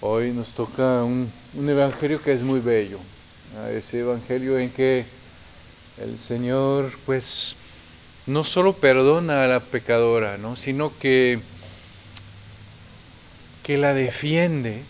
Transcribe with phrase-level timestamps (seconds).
[0.00, 3.00] Hoy nos toca un, un evangelio que es muy bello,
[3.72, 5.04] ese evangelio en que
[6.00, 7.56] el Señor pues
[8.26, 10.54] no solo perdona a la pecadora, ¿no?
[10.54, 11.40] sino que,
[13.64, 14.84] que la defiende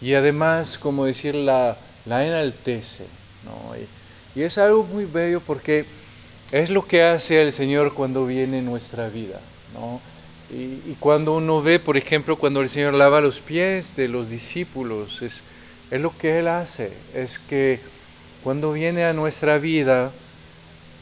[0.00, 1.76] y además, como decir, la,
[2.06, 3.04] la enaltece.
[3.44, 3.76] ¿no?
[3.76, 5.84] Y, y, es algo muy bello porque
[6.52, 9.40] es lo que hace el Señor cuando viene en nuestra vida.
[9.74, 10.00] ¿no?
[10.50, 15.22] Y, cuando uno ve, por ejemplo, cuando el Señor lava los pies de los discípulos,
[15.22, 15.42] es,
[15.90, 17.80] es lo que Él hace, es que
[18.42, 20.12] cuando viene a nuestra vida,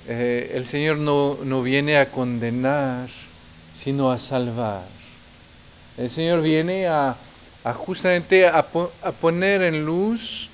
[0.09, 3.09] eh, el Señor no, no, viene a condenar,
[3.73, 4.85] sino a salvar.
[5.99, 7.17] El Señor viene a,
[7.65, 10.51] a justamente a, a, poner en luz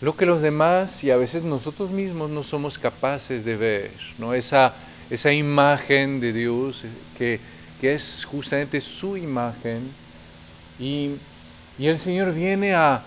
[0.00, 4.34] lo que los demás y a veces nosotros mismos no somos capaces de ver, ¿no?
[4.34, 4.74] Esa,
[5.10, 6.84] esa imagen de Dios
[7.18, 7.40] que,
[7.82, 9.82] que es justamente su imagen
[10.78, 11.10] y,
[11.80, 13.02] y el Señor viene a,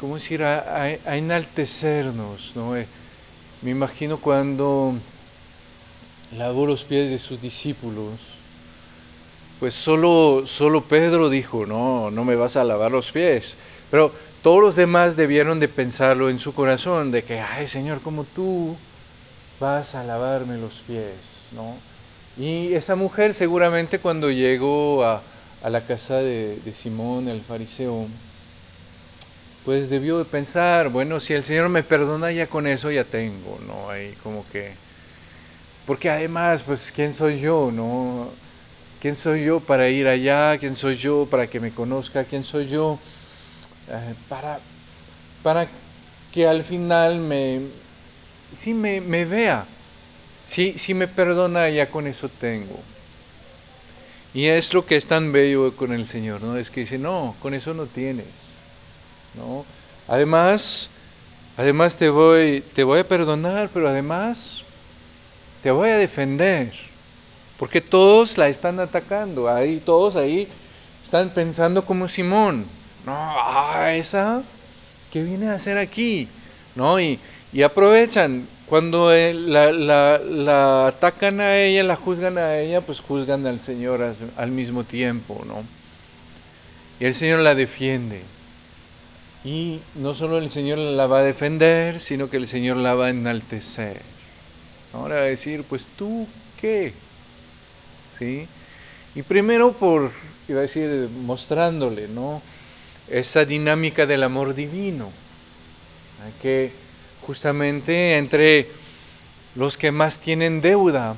[0.00, 2.72] ¿cómo decir?, a, enaltecernos, ¿no?
[3.62, 4.94] Me imagino cuando
[6.36, 8.18] lavó los pies de sus discípulos,
[9.60, 13.56] pues solo, solo Pedro dijo, no, no me vas a lavar los pies.
[13.92, 18.24] Pero todos los demás debieron de pensarlo en su corazón, de que, ay Señor, como
[18.24, 18.76] tú
[19.60, 21.76] vas a lavarme los pies, ¿no?
[22.36, 25.24] Y esa mujer seguramente cuando llegó a,
[25.62, 28.08] la casa de, de Simón el fariseo,
[29.64, 33.58] pues debió de pensar, bueno, si el Señor me perdona ya con eso ya tengo,
[33.58, 33.90] ¿no?
[33.90, 34.76] Ahí como que
[35.86, 37.70] porque además, pues, ¿quién soy yo?
[37.70, 38.34] ¿No?
[38.98, 40.58] ¿Quién soy yo para ir allá?
[40.58, 42.24] ¿Quién soy yo para que me conozca?
[42.24, 42.98] ¿Quién soy yo
[43.86, 44.62] eh, para,
[45.42, 45.68] para
[46.32, 47.70] que al final me,
[48.50, 49.75] sí me vea?
[50.46, 52.78] Si, sí me perdona, ya con eso tengo.
[54.32, 56.56] Y es lo que es tan bello con el Señor, ¿no?
[56.56, 58.26] Es que dice, no, con eso no tienes,
[59.34, 59.64] ¿no?
[60.08, 60.90] Además,
[61.56, 64.62] además te voy, te voy a perdonar, pero además
[65.62, 66.70] te voy a defender,
[67.58, 70.46] porque todos la están atacando, ahí todos ahí
[71.02, 72.66] están pensando como Simón,
[73.04, 74.42] no, ah, esa,
[75.10, 76.28] ¿qué viene a hacer aquí?
[76.74, 77.00] ¿No?
[77.00, 77.18] Y,
[77.52, 83.60] y aprovechan, cuando la, la, atacan a ella, la juzgan a ella, pues juzgan al
[83.60, 84.02] Señor
[84.36, 85.62] al, mismo tiempo, ¿no?
[86.98, 88.22] Y el Señor la defiende.
[89.44, 93.06] Y no solo el Señor la va a defender, sino que el Señor la va
[93.06, 94.00] a enaltecer.
[94.92, 96.26] Ahora decir, pues tú
[96.60, 96.92] qué,
[98.18, 98.48] ¿sí?
[99.14, 100.10] Y primero por,
[100.48, 102.42] iba a decir, mostrándole, ¿no?
[103.08, 105.12] Esa dinámica del amor divino,
[106.42, 106.72] que
[107.22, 108.68] justamente entre
[109.54, 111.14] los que más tienen deuda,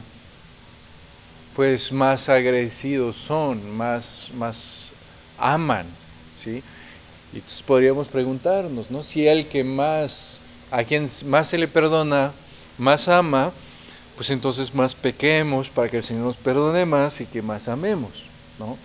[1.56, 4.92] pues más agradecidos son, más, más
[5.38, 5.86] aman,
[6.36, 6.62] ¿sí?
[7.32, 9.02] Y entonces podríamos preguntarnos, ¿no?
[9.02, 12.32] Si el que más, a quien más se le perdona,
[12.78, 13.52] más ama,
[14.16, 18.24] pues entonces más pequemos para que el Señor nos perdone más y que más amemos,
[18.58, 18.76] ¿no?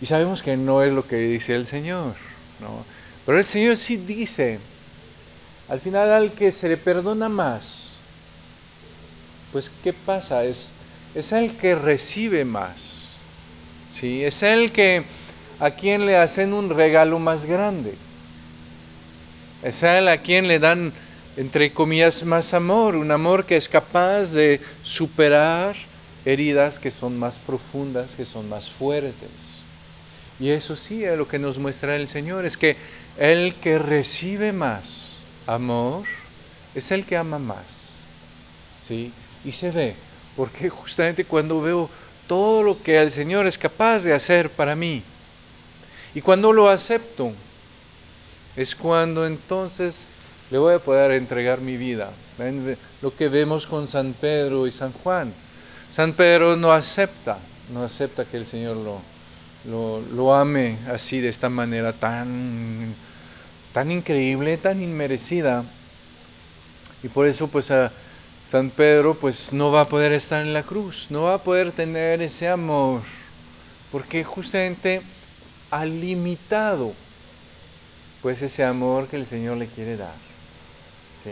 [0.00, 2.14] Y sabemos que no es lo que dice el Señor,
[2.60, 2.84] ¿no?
[3.26, 4.58] Pero el Señor sí dice,
[5.70, 7.98] al final al que se le perdona más,
[9.52, 10.44] pues ¿qué pasa?
[10.44, 10.74] Es,
[11.14, 13.10] es el que recibe más,
[13.92, 14.24] ¿sí?
[14.24, 15.04] Es el que
[15.60, 17.94] a quien le hacen un regalo más grande,
[19.62, 20.92] es el a quien le dan
[21.36, 25.76] entre comillas, más amor, un amor que es capaz de superar
[26.24, 29.30] heridas que son más profundas, que son más fuertes.
[30.40, 32.76] Y eso sí es lo que nos muestra el Señor, es que
[33.18, 34.99] el que recibe más
[35.54, 36.04] amor
[36.74, 38.00] es el que ama más.
[38.82, 39.12] ¿Sí?
[39.44, 39.94] Y se ve,
[40.36, 41.90] porque justamente cuando veo
[42.26, 45.02] todo lo que el Señor es capaz de hacer para mí,
[46.14, 47.32] y cuando lo acepto,
[48.56, 50.08] es cuando entonces
[50.50, 52.10] le voy a poder entregar mi vida.
[52.36, 52.76] ¿Ven?
[53.02, 55.32] Lo que vemos con San Pedro y San Juan.
[55.92, 57.38] San Pedro no acepta,
[57.72, 59.00] no acepta que el Señor lo,
[59.66, 62.94] lo, lo ame así, de esta manera tan,
[63.72, 65.64] tan increíble, tan inmerecida.
[67.02, 67.92] Y por eso pues a
[68.48, 71.72] San Pedro pues no va a poder estar en la cruz, no va a poder
[71.72, 73.02] tener ese amor,
[73.92, 75.02] porque justamente
[75.70, 76.92] ha limitado
[78.22, 80.14] pues ese amor que el Señor le quiere dar.
[81.22, 81.30] ¿sí?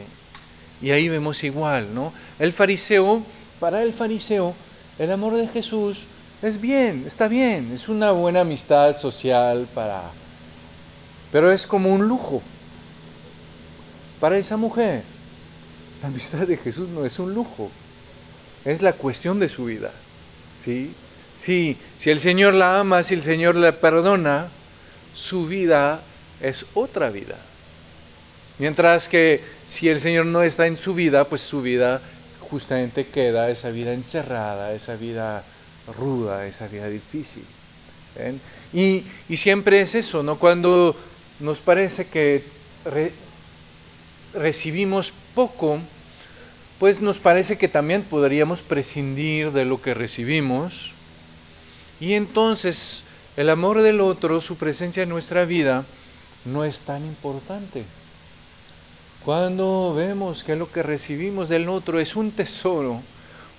[0.81, 2.13] Y ahí vemos igual, ¿no?
[2.39, 3.23] El fariseo,
[3.61, 4.55] para el fariseo,
[4.99, 6.07] el amor de Jesús
[6.41, 10.03] es bien, está bien, es una buena amistad social para...
[11.33, 12.43] Pero es como un lujo.
[14.21, 15.03] Para esa mujer,
[16.03, 17.71] la amistad de Jesús no es un lujo,
[18.65, 19.93] es la cuestión de su vida,
[20.59, 20.93] ¿sí?
[21.37, 24.49] Sí, si el Señor la ama, si el Señor la perdona,
[25.15, 26.01] su vida
[26.41, 27.37] es otra vida.
[28.59, 32.01] Mientras que si el Señor no está en su vida, pues su vida
[32.41, 35.45] justamente queda esa vida encerrada, esa vida
[35.97, 37.45] ruda, esa vida difícil.
[38.73, 39.05] Y,
[39.37, 40.39] siempre es eso, ¿no?
[40.39, 40.97] Cuando
[41.41, 42.45] nos parece que
[44.35, 45.79] recibimos poco,
[46.79, 50.93] pues nos parece que también podríamos prescindir de lo que recibimos.
[52.01, 53.05] Y entonces
[53.37, 55.85] el amor del otro, su presencia en nuestra vida,
[56.45, 57.85] no es tan importante.
[59.25, 63.03] Cuando vemos que lo que recibimos del otro es un tesoro,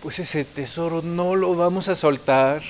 [0.01, 2.61] pues ese tesoro no lo vamos a soltar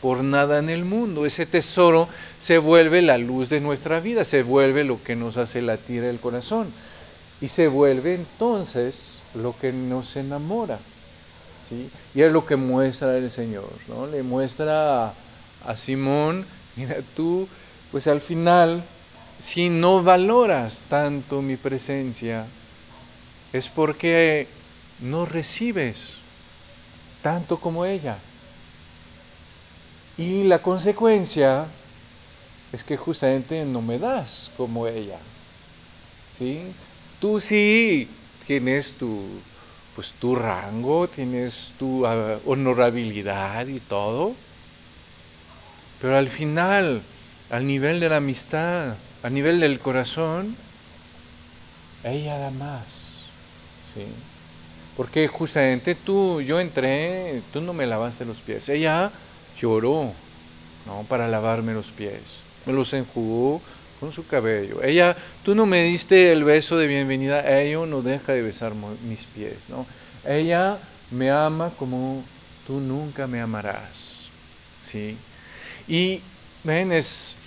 [0.00, 1.26] por nada en el mundo.
[1.26, 2.08] Ese tesoro
[2.48, 6.18] se vuelve la luz de nuestra vida, se vuelve lo que nos hace latir el
[6.18, 6.72] corazón
[7.42, 10.78] y se vuelve entonces lo que nos enamora.
[11.62, 11.90] ¿sí?
[12.14, 14.06] Y es lo que muestra el Señor, ¿no?
[14.06, 15.14] Le muestra a,
[15.66, 16.46] a Simón,
[16.76, 17.46] mira tú,
[17.92, 18.82] pues al final
[19.36, 22.46] si no valoras tanto mi presencia,
[23.52, 24.48] es porque
[25.00, 26.14] no recibes
[27.20, 28.16] tanto como ella.
[30.16, 31.66] Y la consecuencia
[32.72, 35.18] es que justamente no me das como ella.
[36.38, 36.72] ¿Sí?
[37.20, 38.08] Tú sí
[38.46, 39.42] tienes tu
[39.94, 44.36] pues tu rango, tienes tu ah, honorabilidad y todo.
[46.00, 47.02] Pero al final,
[47.50, 48.94] al nivel de la amistad,
[49.24, 50.56] a nivel del corazón,
[52.04, 53.18] ella da más.
[53.82, 54.06] ¿sí?
[54.96, 58.68] Porque justamente tú, yo entré, tú no me lavaste los pies.
[58.68, 59.12] Ella
[59.56, 60.14] lloró
[60.86, 61.04] ¿no?
[61.08, 62.47] para lavarme los pies.
[62.68, 63.60] Me los enjugó
[63.98, 64.84] con su cabello.
[64.84, 67.60] Ella, tú no me diste el beso de bienvenida.
[67.60, 68.74] Ella no deja de besar
[69.08, 69.68] mis pies.
[69.68, 69.84] ¿no?
[70.24, 70.78] Ella
[71.10, 72.22] me ama como
[72.68, 74.28] tú nunca me amarás.
[74.84, 75.16] ¿sí?
[75.88, 76.20] Y
[76.62, 77.38] ven, es,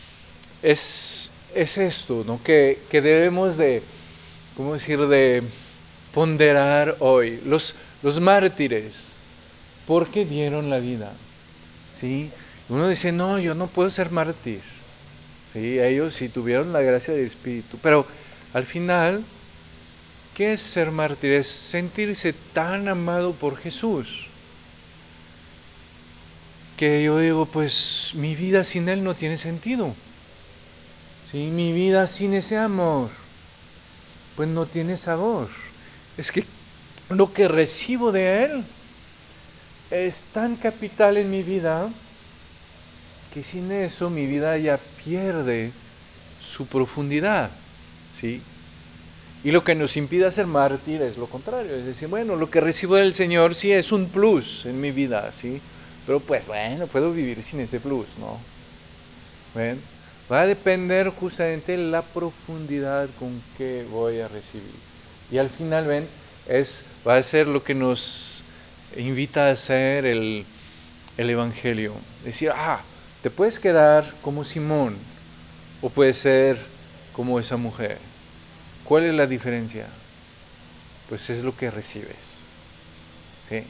[0.61, 2.39] es es esto, ¿no?
[2.43, 3.81] Que, debemos de,
[4.55, 5.43] ¿cómo decir?, de
[6.13, 7.39] ponderar hoy.
[7.45, 9.19] Los, los mártires,
[9.87, 11.11] ¿por qué dieron la vida?
[11.91, 12.29] ¿Sí?
[12.69, 14.61] Uno dice, no, yo no puedo ser mártir.
[15.53, 15.79] ¿Sí?
[15.79, 17.77] Ellos sí tuvieron la gracia del Espíritu.
[17.81, 18.05] Pero
[18.53, 19.23] al final,
[20.35, 21.33] ¿qué es ser mártir?
[21.33, 24.27] Es sentirse tan amado por Jesús.
[26.77, 29.93] Que yo digo, pues mi vida sin Él no tiene sentido.
[31.31, 33.09] Si mi vida sin ese amor,
[34.35, 35.49] pues no tiene sabor.
[36.17, 36.43] Es que
[37.09, 38.63] lo que recibo de Él
[39.91, 41.89] es tan capital en mi vida
[43.33, 45.71] que sin eso mi vida ya pierde
[46.41, 47.51] su profundidad.
[48.19, 48.41] ¿sí?
[49.43, 52.61] Y lo que nos impide ser mártir es lo contrario, es decir, bueno, lo que
[52.61, 55.59] recibo del Señor sí es un plus en mi vida, ¿sí?
[56.05, 58.37] Pero pues bueno, puedo vivir sin ese plus, ¿no?
[59.55, 59.81] ¿Ven?
[60.31, 64.69] Va a depender justamente la profundidad con que voy a recibir.
[65.31, 66.07] Y al final, ven,
[66.47, 68.43] es, va a ser lo que nos
[68.95, 70.45] invita a hacer el,
[71.17, 71.93] el Evangelio.
[72.23, 72.81] Decir, ah,
[73.21, 74.97] te puedes quedar como Simón
[75.81, 76.57] o puedes ser
[77.13, 77.97] como esa mujer.
[78.83, 79.87] ¿Cuál es la diferencia?
[81.07, 82.41] Pues es lo que recibes.
[83.47, 83.63] ¿Sí?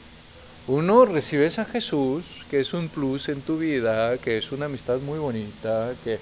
[0.68, 5.00] Uno recibes a Jesús, que es un plus en tu vida, que es una amistad
[5.00, 6.18] muy bonita, que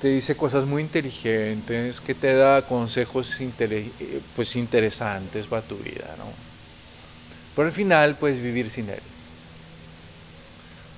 [0.00, 3.36] te dice cosas muy inteligentes, que te da consejos
[4.34, 6.24] pues interesantes para tu vida, ¿no?
[7.54, 9.00] Pero al final puedes vivir sin él.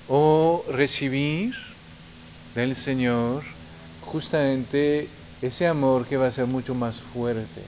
[0.08, 1.54] O recibir
[2.56, 3.42] del Señor
[4.00, 5.08] justamente
[5.42, 7.62] ese amor que va a ser mucho más fuerte.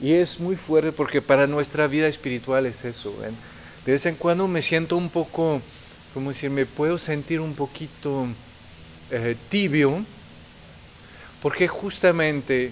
[0.00, 3.12] Y es muy fuerte porque para nuestra vida espiritual es eso.
[3.86, 5.60] De vez en cuando me siento un poco,
[6.14, 8.26] como decir, me puedo sentir un poquito
[9.10, 10.04] eh, tibio,
[11.42, 12.70] porque justamente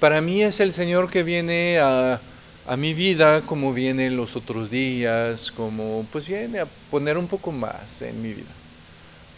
[0.00, 2.20] para mí es el Señor que viene a,
[2.66, 7.52] a mi vida como viene los otros días, como pues viene a poner un poco
[7.52, 8.63] más en mi vida.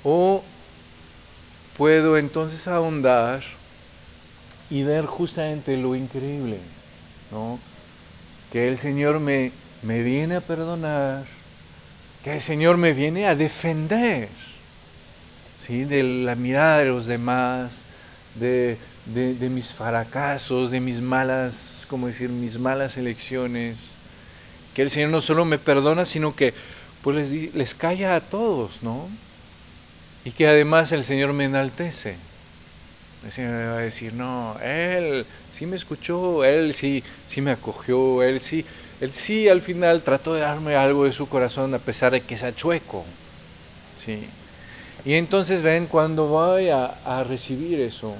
[0.04, 0.42] O
[1.76, 3.42] puedo entonces ahondar
[4.70, 6.58] y ver justamente lo increíble,
[7.32, 7.58] ¿no?
[8.52, 11.24] Que el Señor me, me viene a perdonar,
[12.24, 14.28] que el Señor me viene a defender
[15.68, 17.82] de la mirada de los demás,
[18.36, 18.78] de,
[19.50, 23.94] mis fracasos, de mis malas, como decir, mis malas elecciones.
[24.74, 26.54] Que el Señor no solo me perdona, sino que
[27.02, 29.08] pues les, les calla a todos, ¿no?
[30.26, 32.16] Y que además el Señor me enaltece.
[33.24, 37.52] El Señor me va a decir, no, Él sí me escuchó, Él sí, sí me
[37.52, 38.64] acogió, Él sí,
[39.00, 42.36] Él sí al final trató de darme algo de su corazón a pesar de que
[42.36, 43.04] sea chueco.
[43.96, 44.18] Sí.
[45.04, 48.12] Y entonces ven, cuando voy a, recibir eso,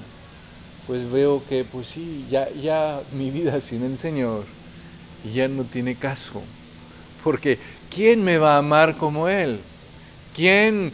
[0.86, 4.44] pues veo que pues sí, ya, ya mi vida sin el Señor
[5.34, 6.40] ya no tiene caso.
[7.24, 7.58] Porque
[7.92, 9.58] ¿quién me va a amar como Él?
[10.36, 10.92] ¿Quién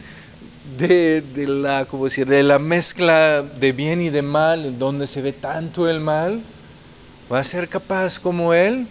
[0.63, 5.33] de, de la, decir, de la mezcla de bien y de mal, donde se ve
[5.33, 6.45] tanto el mal,
[7.31, 8.89] va a ser capaz como Él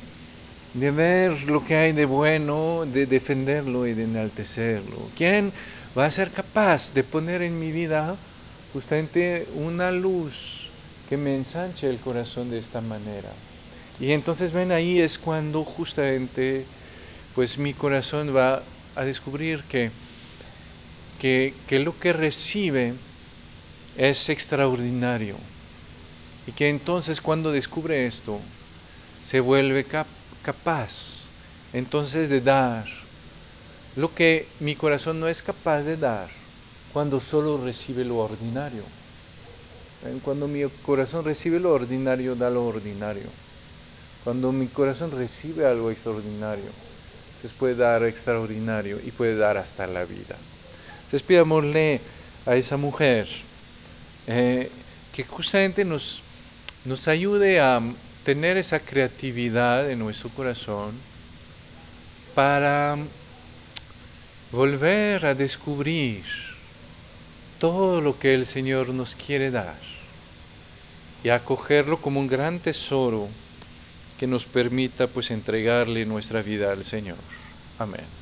[0.75, 5.11] de ver lo que hay de bueno, de defenderlo y de enaltecerlo?
[5.15, 5.53] ¿Quién
[5.97, 8.19] va a ser capaz de poner en mi vida
[8.73, 10.73] justamente una luz
[11.07, 13.35] que me ensanche el corazón de esta manera?
[13.99, 16.67] Y entonces ven ahí es cuando justamente
[17.35, 18.63] pues mi corazón va
[18.95, 19.93] a descubrir que,
[21.23, 22.97] que, lo que recibe
[23.95, 25.39] es extraordinario.
[26.47, 28.43] Y que entonces cuando descubre esto,
[29.21, 31.31] se vuelve capaz
[31.73, 32.89] entonces de dar
[33.95, 36.29] lo que mi corazón no es capaz de dar
[36.89, 38.89] cuando solo recibe lo ordinario.
[40.23, 43.33] Cuando mi corazón recibe lo ordinario, da lo ordinario.
[44.25, 46.73] Cuando mi corazón recibe algo extraordinario,
[47.27, 50.41] entonces puede dar extraordinario y puede dar hasta la vida.
[51.13, 52.01] Entonces
[52.47, 53.29] a esa mujer
[54.27, 54.71] eh,
[55.15, 56.23] que justamente nos,
[56.87, 57.81] nos ayude a
[58.25, 60.93] tener esa creatividad en nuestro corazón
[62.35, 62.97] para
[64.53, 66.25] volver a descubrir
[67.59, 69.77] todo lo que el Señor nos quiere dar
[71.23, 73.29] y acogerlo como un gran tesoro
[74.19, 77.19] que nos permita pues entregarle nuestra vida al Señor.
[77.79, 78.13] Amén.